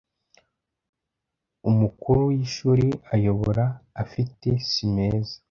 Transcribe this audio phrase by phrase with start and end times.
[1.69, 3.65] Umukuru y ishuri ayobora
[4.03, 5.35] afite si meza